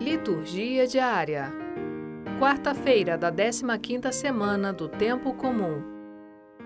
Liturgia 0.00 0.86
diária. 0.86 1.52
Quarta-feira 2.38 3.18
da 3.18 3.30
15ª 3.30 4.10
semana 4.10 4.72
do 4.72 4.88
tempo 4.88 5.34
comum. 5.34 5.82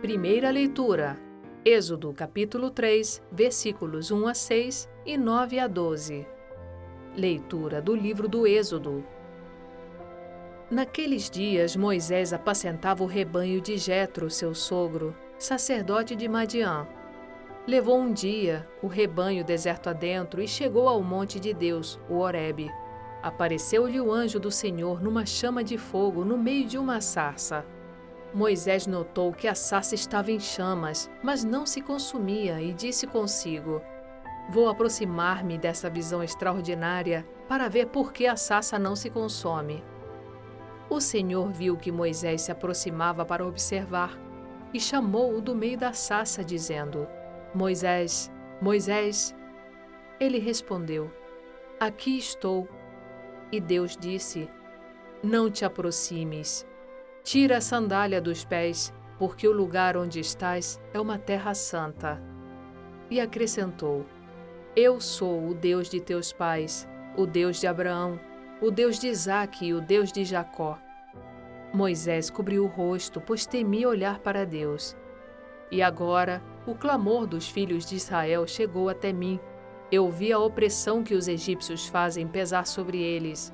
Primeira 0.00 0.52
leitura. 0.52 1.18
Êxodo 1.64 2.12
capítulo 2.12 2.70
3, 2.70 3.20
versículos 3.32 4.12
1 4.12 4.28
a 4.28 4.34
6 4.34 4.88
e 5.04 5.18
9 5.18 5.58
a 5.58 5.66
12. 5.66 6.24
Leitura 7.16 7.82
do 7.82 7.96
livro 7.96 8.28
do 8.28 8.46
Êxodo. 8.46 9.04
Naqueles 10.70 11.28
dias 11.28 11.74
Moisés 11.74 12.32
apacentava 12.32 13.02
o 13.02 13.08
rebanho 13.08 13.60
de 13.60 13.76
Jetro, 13.76 14.30
seu 14.30 14.54
sogro, 14.54 15.12
sacerdote 15.40 16.14
de 16.14 16.28
Madiã. 16.28 16.86
Levou 17.66 17.98
um 17.98 18.12
dia 18.12 18.64
o 18.80 18.86
rebanho 18.86 19.42
deserto 19.42 19.90
adentro 19.90 20.40
e 20.40 20.46
chegou 20.46 20.86
ao 20.88 21.02
monte 21.02 21.40
de 21.40 21.52
Deus, 21.52 21.98
o 22.08 22.18
Horebe. 22.18 22.70
Apareceu-lhe 23.24 23.98
o 23.98 24.12
anjo 24.12 24.38
do 24.38 24.50
Senhor 24.50 25.02
numa 25.02 25.24
chama 25.24 25.64
de 25.64 25.78
fogo 25.78 26.26
no 26.26 26.36
meio 26.36 26.66
de 26.66 26.76
uma 26.76 27.00
sarça. 27.00 27.64
Moisés 28.34 28.86
notou 28.86 29.32
que 29.32 29.48
a 29.48 29.54
sarça 29.54 29.94
estava 29.94 30.30
em 30.30 30.38
chamas, 30.38 31.10
mas 31.22 31.42
não 31.42 31.64
se 31.64 31.80
consumia 31.80 32.60
e 32.60 32.74
disse 32.74 33.06
consigo: 33.06 33.80
Vou 34.50 34.68
aproximar-me 34.68 35.56
dessa 35.56 35.88
visão 35.88 36.22
extraordinária 36.22 37.26
para 37.48 37.66
ver 37.66 37.86
por 37.86 38.12
que 38.12 38.26
a 38.26 38.36
sarça 38.36 38.78
não 38.78 38.94
se 38.94 39.08
consome. 39.08 39.82
O 40.90 41.00
Senhor 41.00 41.50
viu 41.50 41.78
que 41.78 41.90
Moisés 41.90 42.42
se 42.42 42.52
aproximava 42.52 43.24
para 43.24 43.46
observar 43.46 44.20
e 44.70 44.78
chamou-o 44.78 45.40
do 45.40 45.54
meio 45.54 45.78
da 45.78 45.94
sarça, 45.94 46.44
dizendo: 46.44 47.08
Moisés, 47.54 48.30
Moisés. 48.60 49.34
Ele 50.20 50.38
respondeu: 50.38 51.10
Aqui 51.80 52.18
estou. 52.18 52.68
E 53.50 53.60
Deus 53.60 53.96
disse: 53.96 54.48
Não 55.22 55.50
te 55.50 55.64
aproximes. 55.64 56.66
Tira 57.22 57.58
a 57.58 57.60
sandália 57.60 58.20
dos 58.20 58.44
pés, 58.44 58.92
porque 59.18 59.46
o 59.48 59.52
lugar 59.52 59.96
onde 59.96 60.20
estás 60.20 60.80
é 60.92 61.00
uma 61.00 61.18
terra 61.18 61.54
santa. 61.54 62.20
E 63.10 63.20
acrescentou: 63.20 64.04
Eu 64.74 65.00
sou 65.00 65.48
o 65.48 65.54
Deus 65.54 65.88
de 65.88 66.00
teus 66.00 66.32
pais, 66.32 66.88
o 67.16 67.26
Deus 67.26 67.60
de 67.60 67.66
Abraão, 67.66 68.18
o 68.60 68.70
Deus 68.70 68.98
de 68.98 69.08
Isaque 69.08 69.66
e 69.66 69.74
o 69.74 69.80
Deus 69.80 70.10
de 70.12 70.24
Jacó. 70.24 70.78
Moisés 71.72 72.30
cobriu 72.30 72.64
o 72.64 72.68
rosto, 72.68 73.20
pois 73.20 73.46
temia 73.46 73.88
olhar 73.88 74.20
para 74.20 74.46
Deus. 74.46 74.96
E 75.70 75.82
agora 75.82 76.42
o 76.66 76.74
clamor 76.74 77.26
dos 77.26 77.48
filhos 77.48 77.84
de 77.84 77.96
Israel 77.96 78.46
chegou 78.46 78.88
até 78.88 79.12
mim 79.12 79.40
eu 79.90 80.10
vi 80.10 80.32
a 80.32 80.38
opressão 80.38 81.02
que 81.02 81.14
os 81.14 81.28
egípcios 81.28 81.86
fazem 81.86 82.26
pesar 82.26 82.66
sobre 82.66 83.00
eles. 83.00 83.52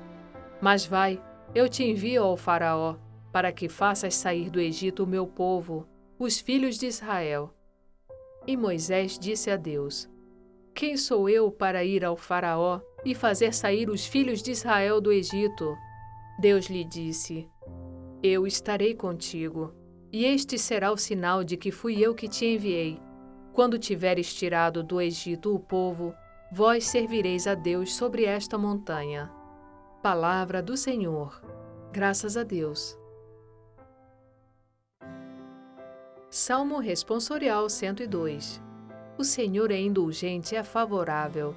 Mas 0.61 0.85
vai, 0.85 1.21
eu 1.53 1.67
te 1.67 1.83
envio 1.83 2.23
ao 2.23 2.37
Faraó, 2.37 2.95
para 3.31 3.51
que 3.51 3.69
faças 3.69 4.15
sair 4.15 4.49
do 4.49 4.59
Egito 4.59 5.03
o 5.03 5.07
meu 5.07 5.25
povo, 5.27 5.87
os 6.17 6.39
filhos 6.39 6.77
de 6.77 6.87
Israel. 6.87 7.53
E 8.45 8.57
Moisés 8.57 9.17
disse 9.19 9.49
a 9.49 9.57
Deus: 9.57 10.09
Quem 10.73 10.97
sou 10.97 11.29
eu 11.29 11.51
para 11.51 11.83
ir 11.83 12.03
ao 12.03 12.15
Faraó 12.15 12.81
e 13.05 13.13
fazer 13.13 13.53
sair 13.53 13.89
os 13.89 14.05
filhos 14.05 14.41
de 14.41 14.51
Israel 14.51 14.99
do 14.99 15.11
Egito? 15.11 15.75
Deus 16.39 16.65
lhe 16.65 16.83
disse: 16.83 17.47
Eu 18.23 18.47
estarei 18.47 18.95
contigo, 18.95 19.73
e 20.11 20.25
este 20.25 20.57
será 20.57 20.91
o 20.91 20.97
sinal 20.97 21.43
de 21.43 21.55
que 21.55 21.71
fui 21.71 21.99
eu 21.99 22.15
que 22.15 22.27
te 22.27 22.45
enviei. 22.45 22.99
Quando 23.53 23.77
tiveres 23.77 24.33
tirado 24.33 24.81
do 24.81 25.01
Egito 25.01 25.53
o 25.53 25.59
povo, 25.59 26.15
vós 26.51 26.85
servireis 26.85 27.47
a 27.47 27.53
Deus 27.53 27.93
sobre 27.93 28.23
esta 28.23 28.57
montanha. 28.57 29.29
Palavra 30.01 30.63
do 30.63 30.77
Senhor. 30.77 31.41
Graças 31.91 32.37
a 32.37 32.43
Deus. 32.43 32.97
Salmo 36.29 36.79
Responsorial 36.79 37.69
102 37.69 38.61
O 39.17 39.23
Senhor 39.23 39.69
é 39.69 39.77
indulgente 39.77 40.55
e 40.55 40.57
é 40.57 40.63
favorável. 40.63 41.53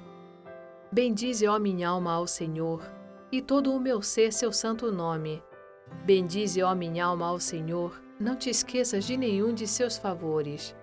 Bendize, 0.91 1.47
ó 1.47 1.57
minha 1.57 1.89
alma, 1.89 2.11
ao 2.11 2.27
Senhor, 2.27 2.83
e 3.31 3.41
todo 3.41 3.73
o 3.73 3.79
meu 3.79 4.01
ser 4.01 4.33
seu 4.33 4.51
santo 4.51 4.91
nome. 4.91 5.41
Bendize, 6.05 6.61
ó 6.61 6.75
minha 6.75 7.05
alma, 7.05 7.27
ao 7.27 7.39
Senhor, 7.39 8.01
não 8.19 8.35
te 8.35 8.49
esqueças 8.49 9.05
de 9.05 9.15
nenhum 9.15 9.53
de 9.53 9.65
seus 9.65 9.97
favores, 9.97 10.75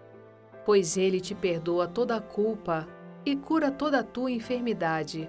pois 0.64 0.96
ele 0.96 1.20
te 1.20 1.34
perdoa 1.34 1.86
toda 1.86 2.16
a 2.16 2.20
culpa 2.20 2.86
e 3.24 3.36
cura 3.36 3.70
toda 3.70 4.00
a 4.00 4.04
tua 4.04 4.30
enfermidade. 4.30 5.28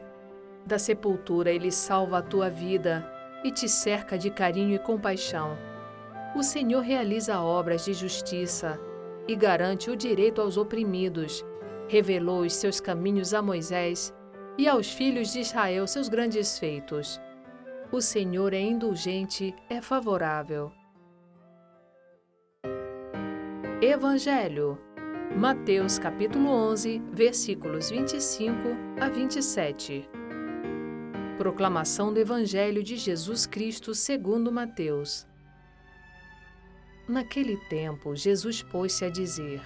Da 0.66 0.80
sepultura 0.80 1.52
ele 1.52 1.72
salva 1.72 2.20
a 2.20 2.22
tua 2.22 2.50
vida 2.50 3.10
e 3.44 3.52
te 3.52 3.68
cerca 3.68 4.18
de 4.18 4.30
carinho 4.30 4.76
e 4.76 4.80
compaixão. 4.80 5.58
O 6.36 6.42
Senhor 6.42 6.82
realiza 6.82 7.42
obras 7.42 7.86
de 7.86 7.94
justiça 7.94 8.80
e 9.28 9.36
garante 9.36 9.90
o 9.90 9.96
direito 9.96 10.42
aos 10.42 10.58
oprimidos. 10.58 11.46
Revelou 11.88 12.42
os 12.42 12.54
seus 12.54 12.80
caminhos 12.80 13.34
a 13.34 13.42
Moisés 13.42 14.14
e 14.58 14.68
aos 14.68 14.92
filhos 14.92 15.34
de 15.34 15.42
Israel 15.42 15.86
seus 15.86 16.08
grandes 16.08 16.58
feitos. 16.58 17.20
O 17.92 18.02
Senhor 18.02 18.54
é 18.54 18.62
indulgente, 18.62 19.54
é 19.70 19.82
favorável. 19.82 20.72
Evangelho 23.82 24.80
Mateus 25.36 25.98
capítulo 25.98 26.48
11, 26.48 27.02
versículos 27.12 27.90
25 27.90 28.56
a 29.02 29.10
27. 29.10 30.08
Proclamação 31.40 32.14
do 32.14 32.20
Evangelho 32.20 32.84
de 32.84 32.96
Jesus 32.98 33.48
Cristo 33.48 33.96
segundo 33.96 34.52
Mateus. 34.52 35.26
Naquele 37.10 37.58
tempo, 37.68 38.16
Jesus 38.16 38.62
pôs-se 38.62 39.06
a 39.06 39.10
dizer: 39.10 39.60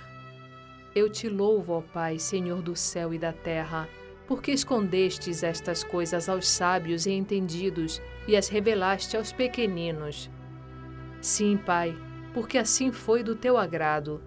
Eu 0.96 1.12
te 1.12 1.28
louvo, 1.28 1.74
ó 1.74 1.82
Pai, 1.82 2.18
Senhor 2.18 2.62
do 2.62 2.74
céu 2.74 3.14
e 3.14 3.20
da 3.20 3.34
terra, 3.34 3.90
porque 4.26 4.52
escondestes 4.52 5.44
estas 5.44 5.84
coisas 5.84 6.30
aos 6.30 6.48
sábios 6.48 7.06
e 7.06 7.12
entendidos 7.12 8.02
e 8.26 8.38
as 8.38 8.48
revelaste 8.48 9.18
aos 9.18 9.34
pequeninos. 9.34 10.32
Sim, 11.20 11.58
Pai, 11.58 11.94
porque 12.34 12.58
assim 12.58 12.90
foi 12.90 13.22
do 13.22 13.36
teu 13.36 13.58
agrado 13.58 14.22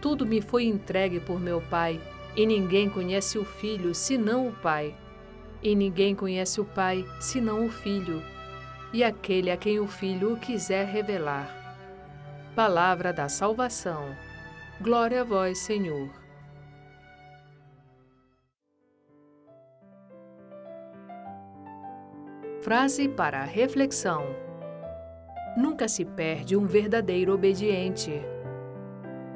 tudo 0.00 0.24
me 0.26 0.40
foi 0.40 0.64
entregue 0.64 1.20
por 1.20 1.38
meu 1.38 1.60
Pai, 1.60 2.00
e 2.36 2.46
ninguém 2.46 2.88
conhece 2.88 3.38
o 3.38 3.44
Filho 3.44 3.94
senão 3.94 4.48
o 4.48 4.52
Pai. 4.52 4.94
E 5.62 5.74
ninguém 5.74 6.14
conhece 6.14 6.60
o 6.60 6.64
Pai 6.64 7.04
senão 7.20 7.66
o 7.66 7.70
Filho, 7.70 8.22
e 8.92 9.04
aquele 9.04 9.50
a 9.50 9.56
quem 9.56 9.78
o 9.78 9.86
Filho 9.86 10.32
o 10.32 10.36
quiser 10.38 10.86
revelar. 10.86 11.56
Palavra 12.56 13.12
da 13.12 13.28
salvação. 13.28 14.14
Glória 14.80 15.20
a 15.20 15.24
vós, 15.24 15.58
Senhor. 15.58 16.08
Frase 22.62 23.08
para 23.08 23.44
reflexão: 23.44 24.24
Nunca 25.56 25.88
se 25.88 26.04
perde 26.04 26.56
um 26.56 26.66
verdadeiro 26.66 27.34
obediente. 27.34 28.22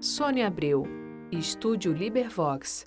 Sônia 0.00 0.46
Abreu, 0.46 0.86
Estúdio 1.32 1.92
Libervox. 1.92 2.86